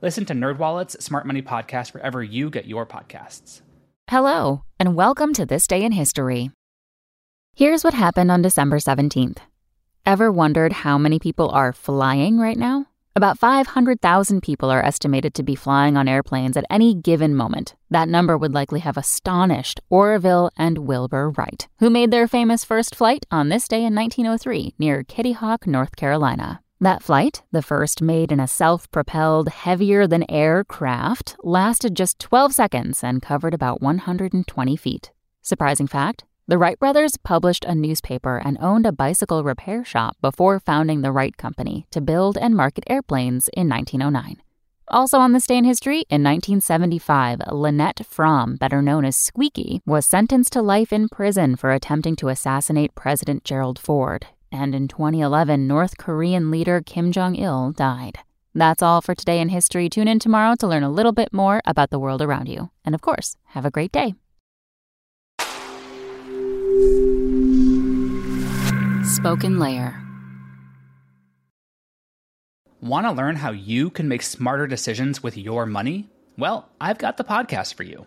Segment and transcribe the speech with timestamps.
[0.00, 3.62] Listen to NerdWallet's Smart Money Podcast wherever you get your podcasts.
[4.08, 6.52] Hello, and welcome to This Day in History.
[7.56, 9.38] Here's what happened on December 17th.
[10.06, 12.86] Ever wondered how many people are flying right now?
[13.16, 17.74] About 500,000 people are estimated to be flying on airplanes at any given moment.
[17.90, 22.94] That number would likely have astonished Orville and Wilbur Wright, who made their famous first
[22.94, 26.60] flight on this day in 1903 near Kitty Hawk, North Carolina.
[26.80, 32.20] That flight, the first made in a self propelled, heavier than air craft, lasted just
[32.20, 35.10] 12 seconds and covered about 120 feet.
[35.42, 40.60] Surprising fact the Wright brothers published a newspaper and owned a bicycle repair shop before
[40.60, 44.40] founding the Wright Company to build and market airplanes in 1909.
[44.86, 50.06] Also on this day in history, in 1975, Lynette Fromme, better known as Squeaky, was
[50.06, 55.66] sentenced to life in prison for attempting to assassinate President Gerald Ford and in 2011,
[55.66, 58.18] North Korean leader Kim Jong il died.
[58.54, 59.88] That's all for today in history.
[59.88, 62.70] Tune in tomorrow to learn a little bit more about the world around you.
[62.84, 64.14] And of course, have a great day.
[69.04, 70.02] Spoken Layer.
[72.80, 76.08] Want to learn how you can make smarter decisions with your money?
[76.36, 78.06] Well, I've got the podcast for you.